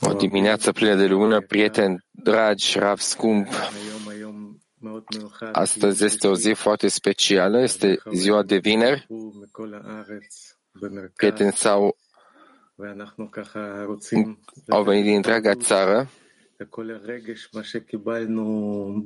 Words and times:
O 0.00 0.12
dimineață 0.12 0.72
plină 0.72 0.94
de 0.94 1.06
lumină, 1.06 1.40
prieteni 1.40 2.04
dragi, 2.10 2.78
Rav 2.78 2.98
scump. 2.98 3.48
Astăzi 5.52 6.04
este 6.04 6.26
o 6.26 6.34
zi 6.34 6.52
foarte 6.52 6.88
specială, 6.88 7.62
este 7.62 7.98
ziua 8.14 8.42
de 8.42 8.56
vineri. 8.56 9.06
Prieteni 11.16 11.52
sau 11.52 11.96
au 14.68 14.82
venit 14.82 15.04
din 15.04 15.14
întreaga 15.14 15.54
țară 15.54 16.08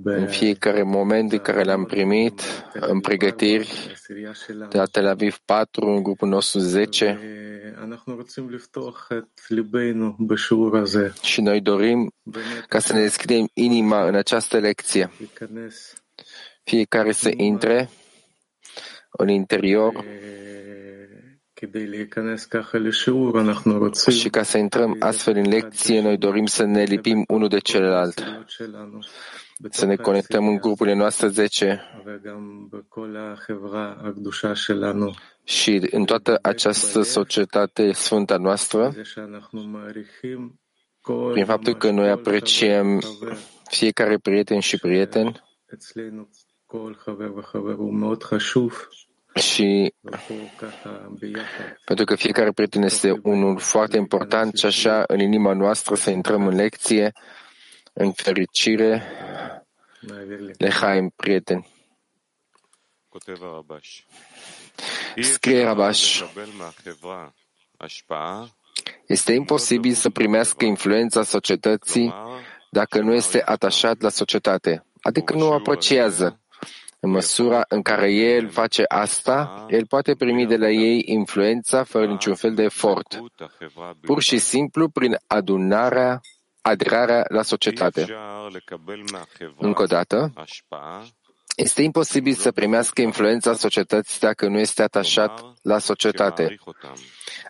în 0.04 0.26
fiecare 0.26 0.82
moment 0.82 1.30
de 1.30 1.38
care 1.38 1.62
le-am 1.62 1.84
primit 1.84 2.40
în 2.72 3.00
pregătiri 3.00 3.96
de 4.68 4.76
la 4.76 4.84
Tel 4.84 5.06
Aviv 5.06 5.38
4, 5.44 5.86
în 5.86 6.02
grupul 6.02 6.28
nostru 6.28 6.58
10, 6.58 7.18
și 11.22 11.40
noi 11.40 11.60
dorim 11.60 12.12
ca 12.68 12.78
să 12.78 12.92
ne 12.92 13.00
deschidem 13.00 13.48
inima 13.54 14.06
în 14.08 14.14
această 14.14 14.58
lecție. 14.58 15.10
Fiecare 16.64 17.12
să 17.12 17.30
intre 17.36 17.90
în 19.10 19.28
interior 19.28 20.04
și 24.10 24.28
ca 24.28 24.42
să 24.42 24.58
intrăm 24.58 24.96
astfel 24.98 25.36
în 25.36 25.48
lecție, 25.48 26.00
noi 26.00 26.16
dorim 26.18 26.46
să 26.46 26.64
ne 26.64 26.82
lipim 26.82 27.24
unul 27.28 27.48
de 27.48 27.58
celălalt, 27.58 28.22
să 29.70 29.86
ne 29.86 29.96
conectăm 29.96 30.48
în 30.48 30.56
grupurile 30.56 30.94
noastre 30.94 31.28
10 31.28 31.82
și 35.48 35.88
în 35.90 36.04
toată 36.04 36.38
această 36.42 37.02
societate 37.02 37.92
sfântă 37.92 38.36
noastră, 38.36 38.94
prin 41.32 41.44
faptul 41.44 41.76
că 41.76 41.90
noi 41.90 42.10
apreciem 42.10 43.00
fiecare 43.70 44.18
prieten 44.18 44.60
și 44.60 44.78
prieten 44.78 45.42
și 49.34 49.94
pentru 51.84 52.04
că 52.04 52.14
fiecare 52.14 52.52
prieten 52.52 52.82
este 52.82 53.20
unul 53.22 53.58
foarte 53.58 53.96
important 53.96 54.56
și 54.56 54.66
așa 54.66 55.04
în 55.06 55.20
inima 55.20 55.52
noastră 55.52 55.94
să 55.94 56.10
intrăm 56.10 56.46
în 56.46 56.54
lecție, 56.54 57.12
în 57.92 58.12
fericire, 58.12 59.02
lehaim, 60.58 61.12
prieteni. 61.16 61.74
Scrie 65.20 65.64
Rabash. 65.64 66.22
Este 69.06 69.32
imposibil 69.32 69.92
să 69.92 70.10
primească 70.10 70.64
influența 70.64 71.22
societății 71.22 72.14
dacă 72.70 73.00
nu 73.00 73.14
este 73.14 73.42
atașat 73.44 74.00
la 74.00 74.08
societate, 74.08 74.84
adică 75.00 75.34
nu 75.34 75.48
o 75.48 75.52
apreciază. 75.52 76.40
În 77.00 77.10
măsura 77.10 77.64
în 77.68 77.82
care 77.82 78.12
el 78.12 78.48
face 78.48 78.84
asta, 78.88 79.66
el 79.68 79.86
poate 79.86 80.14
primi 80.14 80.46
de 80.46 80.56
la 80.56 80.70
ei 80.70 81.02
influența 81.06 81.84
fără 81.84 82.06
niciun 82.06 82.34
fel 82.34 82.54
de 82.54 82.62
efort, 82.62 83.22
pur 84.00 84.22
și 84.22 84.38
simplu 84.38 84.88
prin 84.88 85.18
adunarea, 85.26 86.20
aderarea 86.60 87.24
la 87.28 87.42
societate. 87.42 88.06
Încă 89.58 89.82
o 89.82 89.86
dată, 89.86 90.32
este 91.56 91.82
imposibil 91.82 92.34
să 92.34 92.52
primească 92.52 93.00
influența 93.00 93.54
societății 93.54 94.20
dacă 94.20 94.48
nu 94.48 94.58
este 94.58 94.82
atașat 94.82 95.44
la 95.62 95.78
societate, 95.78 96.56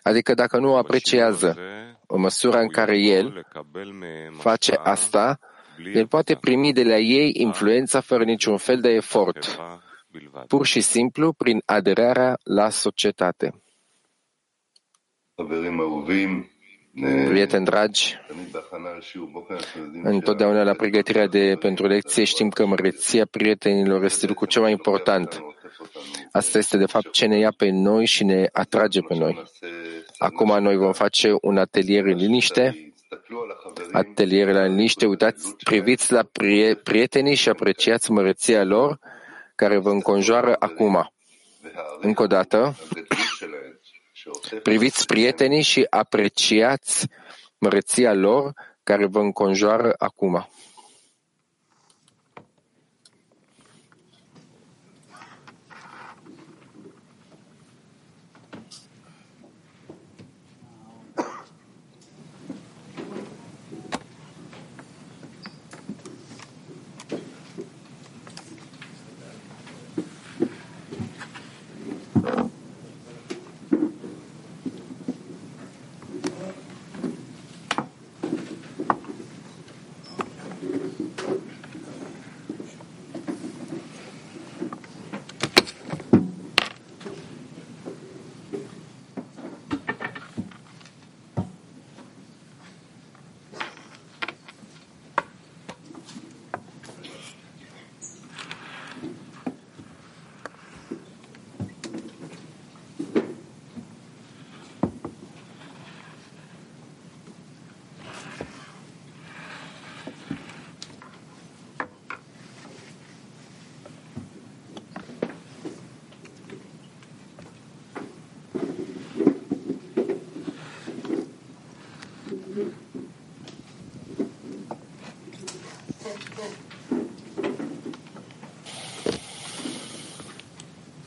adică 0.03 0.33
dacă 0.33 0.57
nu 0.57 0.71
o 0.71 0.77
apreciază. 0.77 1.57
În 2.09 2.21
măsura 2.21 2.59
în 2.59 2.67
care 2.67 2.97
el 2.97 3.45
face 4.37 4.73
asta, 4.73 5.39
el 5.93 6.07
poate 6.07 6.35
primi 6.35 6.73
de 6.73 6.83
la 6.83 6.97
ei 6.97 7.31
influența 7.33 7.99
fără 7.99 8.23
niciun 8.23 8.57
fel 8.57 8.79
de 8.81 8.89
efort, 8.89 9.59
pur 10.47 10.65
și 10.65 10.81
simplu 10.81 11.33
prin 11.33 11.61
aderarea 11.65 12.37
la 12.43 12.69
societate. 12.69 13.61
Prieteni 17.01 17.65
dragi, 17.65 18.17
întotdeauna 20.03 20.63
la 20.63 20.73
pregătirea 20.73 21.27
de 21.27 21.55
pentru 21.59 21.87
lecție 21.87 22.23
știm 22.23 22.49
că 22.49 22.65
măreția 22.65 23.25
prietenilor 23.31 24.03
este 24.03 24.27
lucrul 24.27 24.47
cel 24.47 24.61
mai 24.61 24.71
important. 24.71 25.43
Asta 26.31 26.57
este 26.57 26.77
de 26.77 26.85
fapt 26.85 27.11
ce 27.11 27.25
ne 27.25 27.37
ia 27.37 27.53
pe 27.57 27.69
noi 27.69 28.05
și 28.05 28.23
ne 28.23 28.49
atrage 28.51 29.01
pe 29.01 29.15
noi. 29.15 29.43
Acum 30.17 30.61
noi 30.61 30.75
vom 30.75 30.93
face 30.93 31.33
un 31.41 31.57
atelier 31.57 32.05
în 32.05 32.15
liniște, 32.15 32.93
atelier 33.91 34.47
la 34.53 34.65
liniște, 34.65 35.05
uitați, 35.05 35.55
priviți 35.63 36.11
la 36.11 36.25
prietenii 36.83 37.35
și 37.35 37.49
apreciați 37.49 38.11
măreția 38.11 38.63
lor 38.63 38.99
care 39.55 39.77
vă 39.77 39.89
înconjoară 39.89 40.55
acum. 40.59 41.11
Încă 42.01 42.23
o 42.23 42.27
dată, 42.27 42.75
Priviți 44.63 45.05
prietenii 45.05 45.61
și 45.61 45.85
apreciați 45.89 47.07
măreția 47.57 48.13
lor 48.13 48.53
care 48.83 49.05
vă 49.05 49.19
înconjoară 49.19 49.93
acum. 49.97 50.49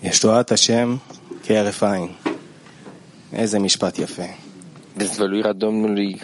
ישועת 0.09 0.51
השם 0.51 0.95
כהרף 1.43 1.83
עין. 1.83 2.15
איזה 3.33 3.59
משפט 3.59 3.99
יפה. 3.99 4.23
Dezvăluirea 4.97 5.53
Domnului 5.53 6.21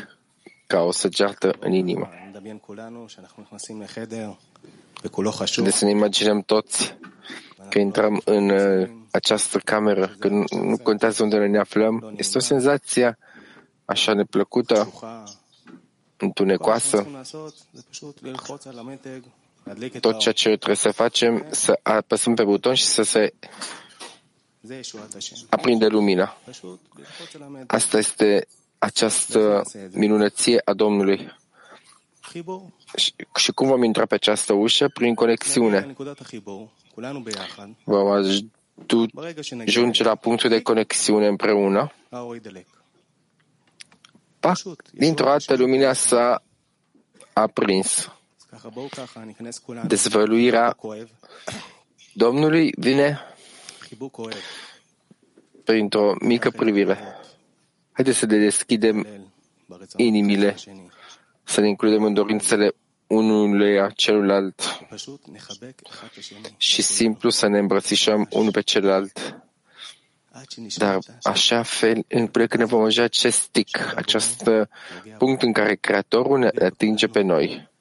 ca 0.67 0.79
o 0.79 0.91
săgeată 0.91 1.55
în 1.59 1.73
inimă. 1.73 2.09
נדמיין 2.41 2.57
כולנו 2.61 3.09
שאנחנו 3.09 3.43
נכנסים 3.43 3.81
לחדר 3.81 4.31
וכולו 5.03 5.31
חשוב. 5.31 5.65
Deci 5.65 5.73
să 5.73 5.85
ne 5.85 5.91
imaginăm 5.91 6.41
toți 6.41 6.95
că 7.69 7.79
intrăm 7.79 8.21
în 8.25 8.49
uh, 8.49 8.89
această 9.11 9.57
cameră, 9.57 10.15
că 10.19 10.27
nu, 10.27 10.43
nu 10.49 10.77
contează 10.77 11.23
unde 11.23 11.37
ne 11.37 11.59
aflăm. 11.59 12.13
Este 12.17 12.37
o 12.37 12.41
senzație 12.41 13.17
așa 13.85 14.13
neplăcută, 14.13 14.73
פתוחה. 14.73 15.23
întunecoasă. 16.17 17.05
tot 20.00 20.18
ceea 20.18 20.34
ce 20.34 20.48
trebuie 20.48 20.76
să 20.76 20.90
facem, 20.90 21.46
să 21.50 21.78
apăsăm 21.82 22.34
pe 22.34 22.44
buton 22.44 22.74
și 22.74 22.84
să 22.84 23.02
se 23.02 23.34
aprinde 25.48 25.86
lumina. 25.86 26.36
Asta 27.66 27.98
este 27.98 28.46
această 28.78 29.62
minunăție 29.92 30.62
a 30.64 30.72
Domnului. 30.72 31.34
Și, 32.96 33.14
și 33.36 33.52
cum 33.52 33.66
vom 33.66 33.82
intra 33.82 34.06
pe 34.06 34.14
această 34.14 34.52
ușă? 34.52 34.88
Prin 34.88 35.14
conexiune. 35.14 35.96
Vom 37.84 38.08
ajunge 39.66 40.02
la 40.02 40.14
punctul 40.14 40.50
de 40.50 40.62
conexiune 40.62 41.26
împreună. 41.26 41.92
Pac, 44.40 44.58
dintr-o 44.92 45.24
dată 45.24 45.56
lumina 45.56 45.92
s-a 45.92 46.42
aprins. 47.32 48.10
Dezvăluirea 49.86 50.76
Domnului 52.12 52.72
vine 52.76 53.20
printr-o 55.64 56.14
mică 56.20 56.50
privire. 56.50 56.98
Haideți 57.92 58.18
să 58.18 58.26
le 58.26 58.38
deschidem 58.38 59.06
inimile, 59.96 60.56
să 61.42 61.60
ne 61.60 61.68
includem 61.68 62.02
în 62.02 62.14
dorințele 62.14 62.72
unuia 63.06 63.90
celuilalt 63.90 64.62
și 66.56 66.82
simplu 66.82 67.30
să 67.30 67.46
ne 67.46 67.58
îmbrățișăm 67.58 68.26
unul 68.30 68.50
pe 68.50 68.60
celălalt. 68.60 69.40
Dar 70.76 70.98
așa? 71.22 71.62
fel, 71.62 72.02
până 72.08 72.46
când 72.46 72.62
ne 72.62 72.64
vom 72.64 72.80
ajunge 72.80 73.02
acest 73.02 73.46
tic, 73.46 73.92
acest 73.96 74.50
punct 75.18 75.42
în 75.42 75.52
care 75.52 75.74
Creatorul 75.74 76.38
ne 76.38 76.50
atinge 76.64 77.06
pe 77.06 77.20
noi 77.20 77.74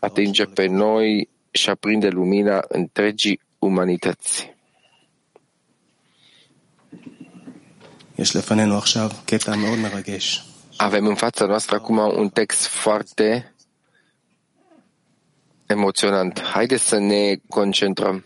atinge 0.00 0.44
pe 0.44 0.66
noi 0.66 1.28
și 1.50 1.70
aprinde 1.70 2.08
lumina 2.08 2.64
întregii 2.68 3.40
umanități. 3.58 4.54
Avem 10.76 11.06
în 11.06 11.14
fața 11.14 11.46
noastră 11.46 11.76
acum 11.76 11.96
un 11.96 12.28
text 12.28 12.66
foarte 12.66 13.54
emoționant. 15.66 16.40
Haideți 16.40 16.88
să 16.88 16.98
ne 16.98 17.34
concentrăm. 17.48 18.24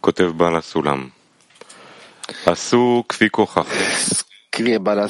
Cotev 0.00 0.30
Bala 0.32 0.60
Sulam. 0.60 1.12
Asu 2.44 3.04
kvi 3.06 3.30
scrie 4.60 4.78
Bala 4.78 5.06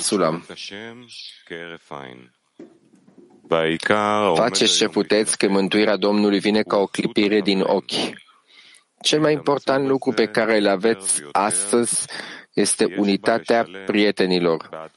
Faceți 4.35 4.77
ce 4.77 4.89
puteți 4.89 5.39
că 5.39 5.49
mântuirea 5.49 5.97
Domnului 5.97 6.39
vine 6.39 6.63
ca 6.63 6.77
o 6.77 6.87
clipire 6.87 7.41
din 7.41 7.61
ochi. 7.61 8.19
Cel 9.03 9.21
mai 9.21 9.33
important 9.33 9.87
lucru 9.87 10.13
pe 10.13 10.27
care 10.27 10.57
îl 10.57 10.69
aveți 10.69 11.23
astăzi 11.33 12.07
este 12.53 12.95
unitatea 12.97 13.67
prietenilor. 13.87 14.91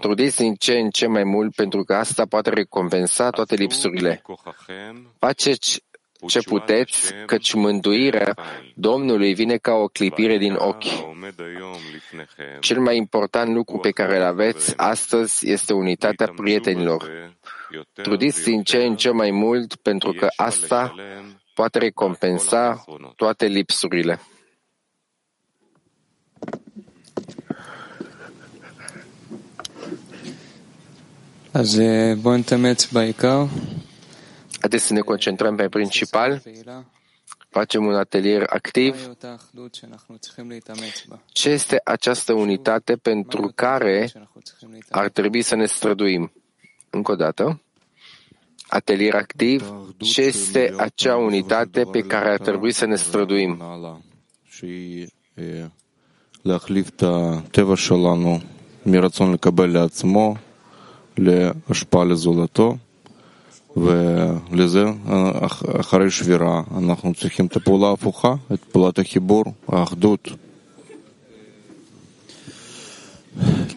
Trudiți 0.00 0.36
din 0.36 0.54
ce 0.54 0.78
în 0.78 0.90
ce 0.90 1.06
mai 1.06 1.24
mult 1.24 1.54
pentru 1.54 1.82
că 1.82 1.94
asta 1.94 2.26
poate 2.26 2.50
recompensa 2.50 3.30
toate 3.30 3.54
lipsurile. 3.54 4.22
Faceți 5.18 5.84
ce 6.27 6.39
puteți, 6.41 7.13
căci 7.25 7.53
mântuirea 7.53 8.35
Domnului 8.75 9.33
vine 9.33 9.57
ca 9.57 9.73
o 9.73 9.87
clipire 9.87 10.37
din 10.37 10.53
ochi. 10.53 10.87
העומד 10.87 11.33
היום 11.39 11.79
לפניכם. 11.95 12.59
Cel 12.59 12.79
mai 12.79 12.97
important 12.97 13.53
lucru 13.53 13.77
pe 13.77 13.91
care 13.91 14.17
îl 14.17 14.23
aveți 14.23 14.73
astăzi 14.77 15.51
este 15.51 15.73
unitatea 15.73 16.25
התעמדו 16.25 16.41
prietenilor. 16.43 17.01
בזה 17.03 17.37
יותר 17.71 18.01
Trudiți 18.03 18.43
din 18.43 18.63
ce 18.63 18.77
în 18.77 18.95
ce 18.95 19.09
mai 19.09 19.31
mult 19.31 19.75
pentru 19.75 20.11
că 20.11 20.27
ויש 20.29 20.35
בה 20.37 20.45
asta 20.45 20.93
לשלם 20.95 21.37
poate 21.57 21.79
recompensa 21.79 22.83
toate 23.15 23.47
lipsurile. 23.47 24.19
אז 31.53 31.79
אה, 31.79 32.13
בואו 32.21 32.37
נתאמץ 32.37 32.85
בעיקר. 32.91 33.45
Haideți 34.61 34.85
să 34.85 34.93
ne 34.93 34.99
concentrăm 34.99 35.55
pe 35.55 35.67
principal, 35.69 36.39
פעילה. 36.43 36.83
facem 37.49 37.85
un 37.85 37.93
atelier 37.93 38.43
activ. 38.49 38.95
מהי 38.95 39.07
אותה 39.07 39.35
אחדות 39.35 39.75
שאנחנו 39.75 40.17
צריכים 40.17 40.49
להתאמץ 40.51 41.05
בה? 41.09 41.15
Ce 41.33 41.49
este 41.49 41.81
această 41.83 42.33
unitate 42.33 42.95
pentru 42.95 43.41
מהי 43.41 43.47
אותה 43.47 43.63
care 43.63 44.05
אחדות 44.05 44.09
שאנחנו 44.09 44.41
צריכים 44.41 44.71
להתאמץ 44.71 45.01
ar 45.01 45.09
trebui 45.09 45.41
să 45.41 45.55
ne 45.55 45.65
străduim? 45.65 46.31
Încă 46.89 47.11
o 47.11 47.15
dată. 47.15 47.61
Atelier 48.67 49.15
activ. 49.15 49.73
Ce 49.97 50.21
este 50.21 50.73
acea 50.77 51.15
unitate 51.15 51.83
pe 51.91 52.01
care 52.01 52.29
ar 52.29 52.39
trebui 52.39 52.71
să 52.71 52.85
ne 52.85 52.95
străduim? 52.95 53.61
שהיא 54.49 55.07
אה, 55.37 55.67
להחליף 56.45 56.89
את 56.89 57.03
הטבע 57.03 57.75
שלנו 57.75 58.39
מרצון 58.85 59.33
לקבל 59.33 59.69
לעצמו 59.73 60.35
להשפעה 61.17 62.03
לזולתו 62.03 62.77
ולזה 63.76 64.84
אה, 65.08 65.46
אח- 65.46 65.62
אחרי 65.80 66.10
שבירה 66.10 66.62
אנחנו 66.78 67.14
צריכים 67.14 67.46
את 67.46 67.56
הפעולה 67.56 67.86
ההפוכה, 67.88 68.34
את 68.52 68.58
פעולת 68.72 68.98
החיבור, 68.98 69.44
האחדות. 69.68 70.28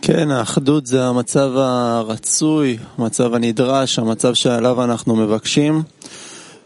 כן, 0.01 0.31
האחדות 0.31 0.85
זה 0.85 1.05
המצב 1.07 1.51
הרצוי, 1.55 2.77
המצב 2.97 3.33
הנדרש, 3.33 3.99
המצב 3.99 4.33
שעליו 4.33 4.83
אנחנו 4.83 5.15
מבקשים, 5.15 5.81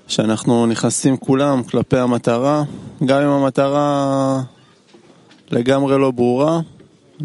שאנחנו 0.07 0.65
נכנסים 0.65 1.17
כולם 1.17 1.63
כלפי 1.63 1.97
המטרה, 1.97 2.63
גם 3.05 3.21
אם 3.21 3.29
המטרה 3.29 4.41
לגמרי 5.51 5.97
לא 5.99 6.11
ברורה, 6.11 6.59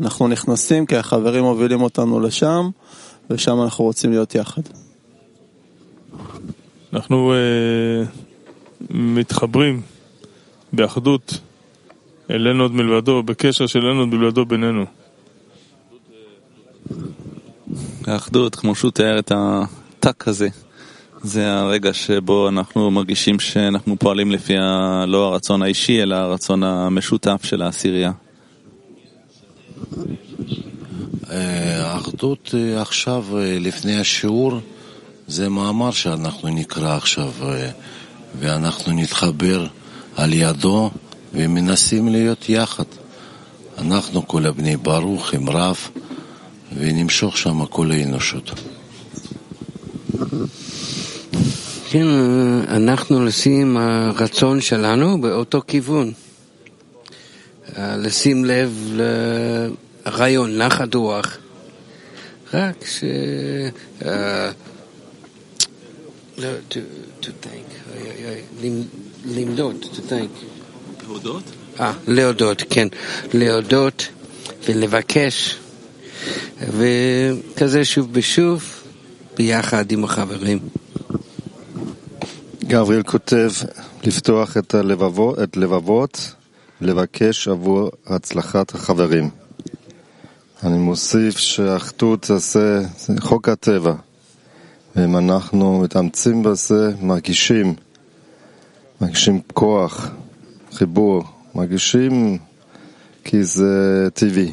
אנחנו 0.02 0.28
נכנסים 0.28 0.86
כי 0.86 0.96
החברים 0.96 1.44
מובילים 1.44 1.82
אותנו 1.82 2.20
לשם, 2.20 2.70
ושם 3.30 3.62
אנחנו 3.62 3.84
רוצים 3.84 4.10
להיות 4.10 4.34
יחד. 4.34 4.62
אנחנו 6.94 7.32
אה, 7.32 8.04
מתחברים 8.90 9.82
באחדות 10.72 11.40
אלינו 12.30 12.62
עוד 12.62 12.72
מלבדו, 12.72 13.22
בקשר 13.22 13.66
של 13.66 13.78
אלינו 13.78 14.00
עוד 14.00 14.08
מלבדו 14.08 14.44
בינינו. 14.44 14.84
האחדות, 18.06 18.54
כמו 18.54 18.74
שהוא 18.74 18.90
תיאר 18.90 19.18
את 19.18 19.32
הטאק 19.34 20.28
הזה, 20.28 20.48
זה 21.22 21.52
הרגע 21.52 21.94
שבו 21.94 22.48
אנחנו 22.48 22.90
מרגישים 22.90 23.40
שאנחנו 23.40 23.96
פועלים 23.98 24.32
לפי 24.32 24.56
ה... 24.58 25.04
לא 25.06 25.26
הרצון 25.26 25.62
האישי, 25.62 26.02
אלא 26.02 26.14
הרצון 26.14 26.62
המשותף 26.62 27.40
של 27.44 27.62
העשירייה. 27.62 28.12
אה, 31.30 31.92
האחדות 31.92 32.54
אה, 32.54 32.82
עכשיו, 32.82 33.24
לפני 33.60 33.96
השיעור, 34.00 34.60
זה 35.28 35.48
מאמר 35.48 35.90
שאנחנו 35.90 36.48
נקרא 36.48 36.96
עכשיו, 36.96 37.30
אה, 37.42 37.70
ואנחנו 38.38 38.92
נתחבר 38.92 39.66
על 40.16 40.32
ידו 40.32 40.90
ומנסים 41.34 42.08
להיות 42.08 42.48
יחד. 42.48 42.84
אנחנו 43.78 44.28
כל 44.28 44.46
הבני 44.46 44.76
ברוך 44.76 45.34
עם 45.34 45.50
רב, 45.50 45.76
ונמשוך 46.76 47.38
שם 47.38 47.64
כל 47.66 47.90
האנושות. 47.90 48.50
כן, 51.90 52.06
אנחנו 52.68 53.24
לשים 53.24 53.76
הרצון 53.76 54.60
שלנו 54.60 55.20
באותו 55.20 55.62
כיוון. 55.66 56.12
לשים 57.78 58.44
לב 58.44 58.92
לרעיון, 60.06 60.58
נחת 60.58 60.94
רוח. 60.94 61.38
רק 62.54 62.86
ש... 62.86 63.04
לא, 66.38 66.48
to, 66.70 66.74
to 67.22 67.26
thank, 67.26 67.94
למדוד, 69.24 69.76
to 69.82 70.10
thank. 70.10 70.44
להודות? 71.08 71.42
אה, 71.80 71.92
להודות, 72.06 72.62
כן. 72.70 72.88
להודות 73.34 74.08
ולבקש, 74.68 75.58
וכזה 76.60 77.84
שוב 77.84 78.08
ושוב, 78.12 78.64
ביחד 79.36 79.92
עם 79.92 80.04
החברים. 80.04 80.58
גבריאל 82.64 83.02
כותב 83.02 83.50
לפתוח 84.04 84.56
את 84.56 84.74
הלבבות, 84.74 85.38
את 85.42 85.56
לבבות, 85.56 86.32
לבקש 86.80 87.48
עבור 87.48 87.90
הצלחת 88.06 88.74
החברים. 88.74 89.30
אני 90.62 90.78
מוסיף 90.78 91.38
שהאחדות 91.38 92.30
זה 92.36 92.82
חוק 93.20 93.48
הטבע, 93.48 93.94
ואם 94.96 95.16
אנחנו 95.16 95.80
מתאמצים 95.80 96.42
בזה, 96.42 96.92
מרגישים, 97.00 97.74
מרגישים 99.00 99.40
כוח, 99.54 100.10
חיבור, 100.72 101.24
מרגישים 101.54 102.38
כי 103.24 103.44
זה 103.44 104.08
טבעי. 104.14 104.52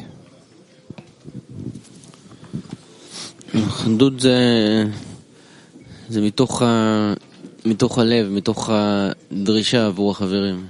אחדות 3.56 4.20
זה, 4.20 4.38
זה 6.08 6.20
מתוך, 6.20 6.62
ה, 6.62 7.12
מתוך 7.64 7.98
הלב, 7.98 8.28
מתוך 8.28 8.70
הדרישה 8.72 9.86
עבור 9.86 10.10
החברים. 10.10 10.66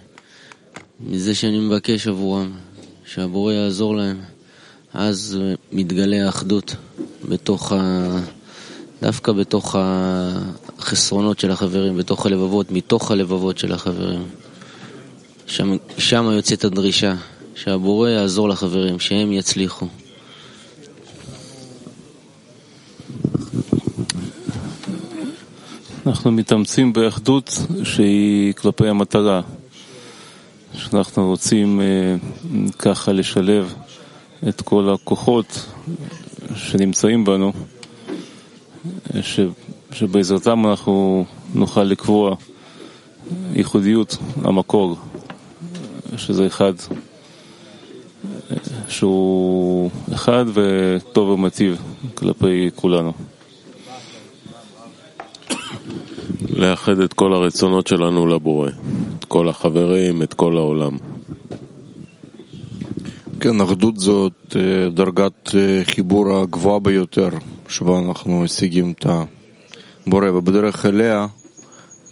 מזה 1.01 1.35
שאני 1.35 1.59
מבקש 1.59 2.07
עבורם, 2.07 2.53
שהבורא 3.05 3.53
יעזור 3.53 3.97
להם. 3.97 4.21
אז 4.95 5.39
מתגלה 5.73 6.27
האחדות 6.27 6.77
בתוך 7.29 7.73
ה... 7.73 8.19
דווקא 9.03 9.33
בתוך 9.33 9.77
החסרונות 9.79 11.41
של 11.41 11.51
החברים, 11.51 11.97
בתוך 11.97 12.27
הלבבות, 12.27 12.71
מתוך 12.71 13.11
הלבבות 13.11 13.59
של 13.59 13.73
החברים. 13.73 14.23
שם, 15.47 15.77
שם 15.99 16.31
יוצאת 16.33 16.65
הדרישה, 16.65 17.15
שהבורא 17.55 18.09
יעזור 18.09 18.49
לחברים, 18.49 19.01
שהם 19.01 19.33
יצליחו. 19.33 19.87
אנחנו 26.07 26.33
מתאמצים 26.33 26.93
באחדות 26.93 27.59
שהיא 27.85 28.53
כלפי 28.53 28.89
המטרה, 28.89 29.41
שאנחנו 30.75 31.27
רוצים 31.27 31.81
אה, 31.81 31.87
ככה 32.79 33.13
לשלב 33.13 33.75
את 34.49 34.61
כל 34.61 34.95
הכוחות 34.95 35.67
שנמצאים 36.55 37.25
בנו, 37.25 37.53
ש, 39.21 39.41
שבעזרתם 39.93 40.67
אנחנו 40.67 41.25
נוכל 41.55 41.83
לקבוע 41.83 42.37
ייחודיות 43.55 44.17
המקור, 44.45 44.97
שזה 46.17 46.47
אחד, 46.47 46.73
שהוא 48.89 49.91
אחד 50.15 50.45
וטוב 50.55 51.29
ומטיב 51.29 51.83
כלפי 52.15 52.71
כולנו. 52.75 53.13
לאחד 56.51 56.99
את 56.99 57.13
כל 57.13 57.33
הרצונות 57.33 57.87
שלנו 57.87 58.27
לבורא, 58.27 58.71
את 59.19 59.25
כל 59.25 59.49
החברים, 59.49 60.23
את 60.23 60.35
כל 60.35 60.57
העולם. 60.57 60.97
כן, 63.43 63.61
אחדות 63.61 63.97
זאת 63.97 64.57
דרגת 64.95 65.51
חיבור 65.85 66.37
הגבוהה 66.37 66.79
ביותר 66.79 67.29
שבה 67.69 67.99
אנחנו 67.99 68.41
משיגים 68.41 68.93
את 68.93 69.07
הבורא, 70.07 70.31
ובדרך 70.31 70.87
אליה 70.87 71.27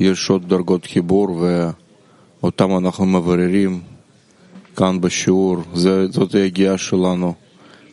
יש 0.01 0.31
עוד 0.31 0.49
דרגות 0.49 0.87
חיבור 0.87 1.45
ואותם 2.43 2.77
אנחנו 2.77 3.07
מבררים 3.07 3.81
כאן 4.77 5.01
בשיעור, 5.01 5.57
זה, 5.75 6.07
זאת 6.11 6.35
היגיעה 6.35 6.79
שלנו, 6.79 7.35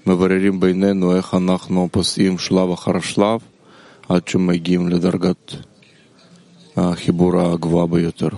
מבררים 0.07 0.59
בינינו 0.59 1.15
איך 1.15 1.33
אנחנו 1.33 1.89
פוסעים 1.91 2.37
שלב 2.37 2.71
אחר 2.71 2.99
שלב 2.99 3.39
עד 4.09 4.27
שמגיעים 4.27 4.89
לדרגת 4.89 5.55
החיבור 6.77 7.41
הגבוהה 7.41 7.87
ביותר. 7.87 8.29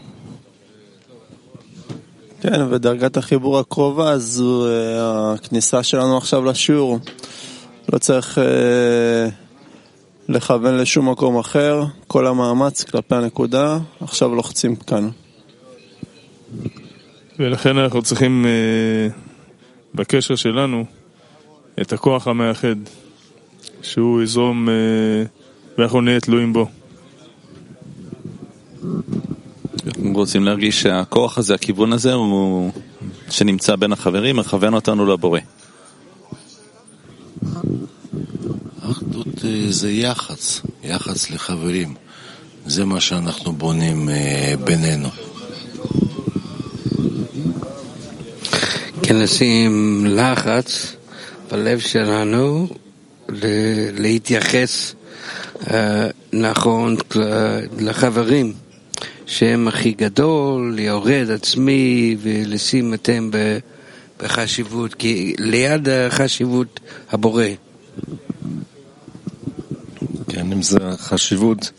כן, 2.41 2.61
ודרגת 2.69 3.17
החיבור 3.17 3.59
הקרובה 3.59 4.17
זו 4.17 4.67
הכניסה 4.99 5.83
שלנו 5.83 6.17
עכשיו 6.17 6.45
לשיעור. 6.45 6.99
לא 7.93 7.97
צריך 7.97 8.37
אה, 8.37 9.29
לכוון 10.29 10.77
לשום 10.77 11.09
מקום 11.09 11.37
אחר, 11.37 11.83
כל 12.07 12.27
המאמץ 12.27 12.83
כלפי 12.83 13.15
הנקודה, 13.15 13.77
עכשיו 14.01 14.35
לוחצים 14.35 14.75
כאן. 14.75 15.09
ולכן 17.39 17.77
אנחנו 17.77 18.01
צריכים 18.01 18.45
אה, 18.45 19.07
בקשר 19.95 20.35
שלנו 20.35 20.85
את 21.81 21.93
הכוח 21.93 22.27
המאחד, 22.27 22.75
שהוא 23.81 24.21
יזרום 24.21 24.69
אה, 24.69 24.73
ואנחנו 25.77 26.01
נהיה 26.01 26.19
תלויים 26.19 26.53
בו. 26.53 26.67
אנחנו 29.97 30.13
רוצים 30.13 30.43
להרגיש 30.43 30.81
שהכוח 30.81 31.37
הזה, 31.37 31.53
הכיוון 31.53 31.93
הזה, 31.93 32.13
הוא 32.13 32.71
שנמצא 33.29 33.75
בין 33.75 33.91
החברים, 33.91 34.35
מכוון 34.35 34.73
אותנו 34.73 35.05
לבורא. 35.05 35.39
אחדות 38.91 39.45
זה 39.69 39.91
יח"צ, 39.91 40.61
יח"צ 40.83 41.31
לחברים. 41.31 41.95
זה 42.65 42.85
מה 42.85 43.01
שאנחנו 43.01 43.53
בונים 43.53 44.09
בינינו. 44.63 45.09
כן, 49.03 49.15
לשים 49.15 50.05
לחץ 50.09 50.95
בלב 51.51 51.79
שלנו 51.79 52.67
להתייחס 53.97 54.95
נכון 56.33 56.95
לחברים. 57.79 58.53
שהם 59.29 59.67
הכי 59.67 59.91
גדול, 59.91 60.73
ליורד 60.75 61.31
עצמי 61.33 62.15
ולשים 62.21 62.93
אתם 62.93 63.29
בחשיבות, 64.17 64.93
כי 64.93 65.35
ליד 65.39 65.89
החשיבות 65.89 66.79
הבורא. 67.11 67.43
כן, 70.29 70.51
אם 70.51 70.61
זה 70.61 70.77
חשיבות, 70.97 71.71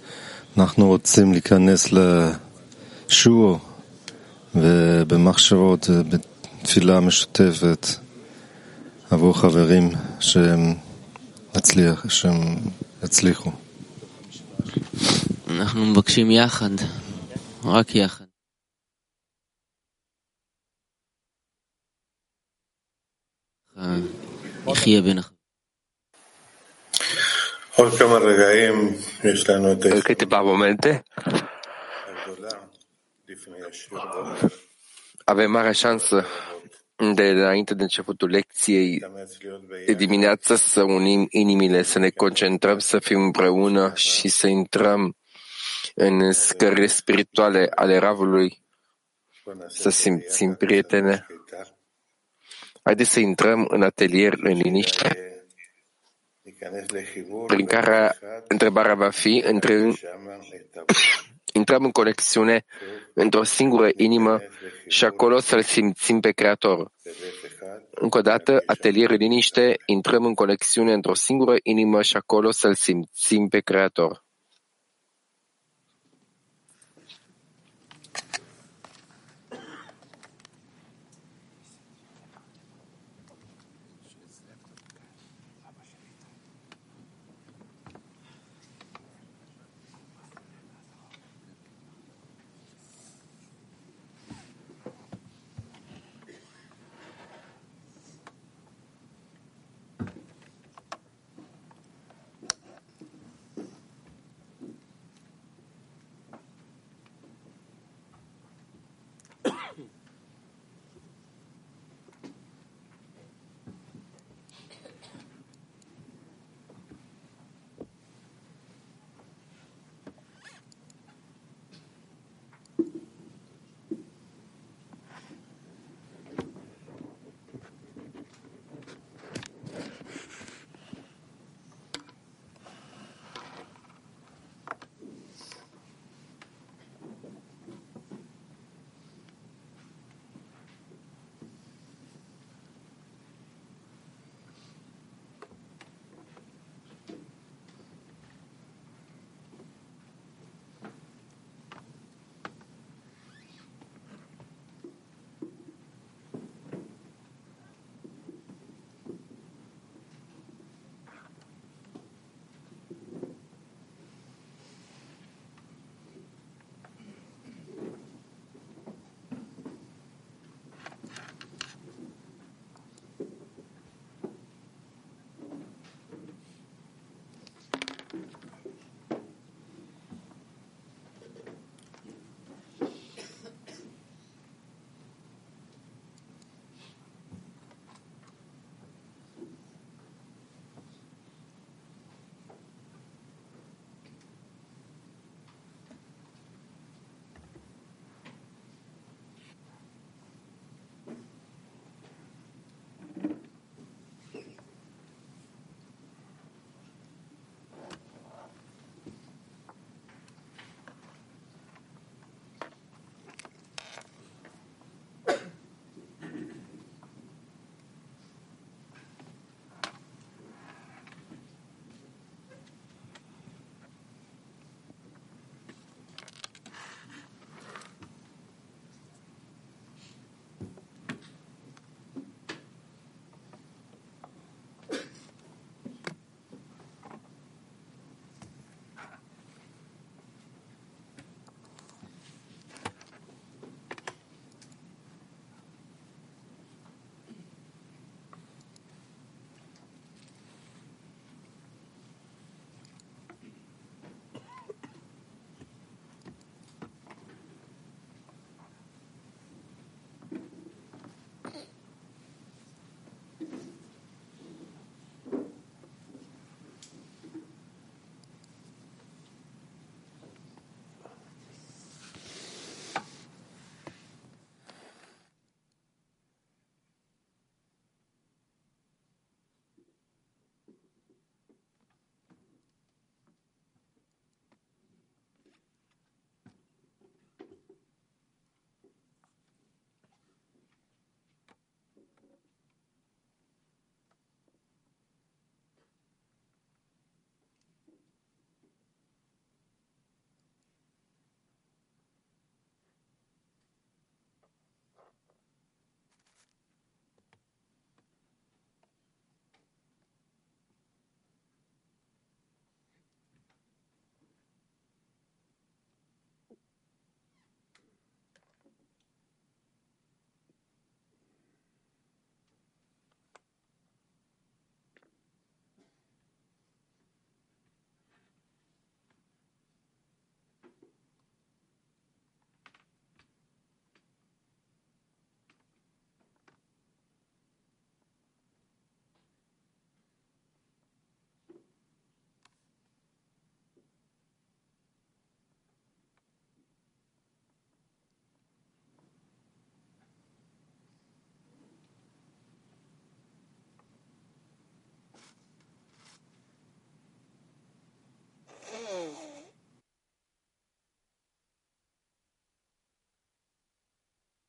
אנחנו 0.58 0.86
רוצים 0.86 1.32
להיכנס 1.32 1.88
לשיעור 3.08 3.58
ובמחשבות, 4.54 5.90
בתפילה 6.62 7.00
משותפת 7.00 7.86
עבור 9.10 9.38
חברים 9.38 9.90
שהם 10.20 10.74
יצליח, 11.56 12.10
שהם 12.10 12.56
יצליחו. 13.04 13.50
אנחנו 15.50 15.86
מבקשים 15.86 16.30
יחד. 16.30 16.70
רק 17.65 17.95
יחד. 17.95 18.25
יחיה 24.85 25.01
בין 25.01 25.17
החברים. 25.17 25.35
עוד 27.75 27.93
כמה 27.99 28.17
רגעים 28.17 28.97
יש 29.23 29.49
לנו 29.49 29.71
את 29.71 30.03
câteva 30.03 30.41
momente 30.41 31.03
avem 35.25 35.51
marea 35.51 35.71
șansă 35.71 36.25
de 37.15 37.23
înainte 37.23 37.73
de 37.73 37.81
începutul 37.81 38.29
lecției 38.29 39.05
de 39.85 39.93
dimineață 39.93 40.55
să 40.55 40.83
unim 40.83 41.27
inimile, 41.29 41.81
să 41.81 41.99
ne 41.99 42.09
concentrăm, 42.09 42.79
să 42.79 42.99
fim 42.99 43.21
împreună 43.21 43.91
și 43.95 44.27
să 44.27 44.47
intrăm 44.47 45.15
în 45.94 46.32
scările 46.32 46.86
spirituale 46.86 47.68
ale 47.74 47.98
Ravului, 47.98 48.62
să 49.68 49.88
simțim 49.88 50.54
prietene. 50.54 51.26
Haideți 52.82 53.10
să 53.10 53.20
intrăm 53.20 53.66
în 53.68 53.82
atelier 53.82 54.32
în 54.32 54.52
liniște, 54.52 55.30
prin 57.46 57.66
care 57.66 58.18
întrebarea 58.48 58.94
va 58.94 59.10
fi, 59.10 59.42
între, 59.46 59.74
intrăm 61.52 61.84
în 61.84 61.90
conexiune 61.90 62.64
într-o 63.14 63.42
singură 63.42 63.88
inimă 63.96 64.40
și 64.88 65.04
acolo 65.04 65.38
să-L 65.38 65.62
simțim 65.62 66.20
pe 66.20 66.30
Creator. 66.30 66.92
Încă 67.90 68.18
o 68.18 68.20
dată, 68.20 68.62
atelier 68.66 69.10
în 69.10 69.16
liniște, 69.16 69.76
intrăm 69.86 70.24
în 70.24 70.34
conexiune 70.34 70.92
într-o 70.92 71.14
singură 71.14 71.56
inimă 71.62 72.02
și 72.02 72.16
acolo 72.16 72.50
să-L 72.50 72.74
simțim 72.74 73.48
pe 73.48 73.60
Creator. 73.60 74.24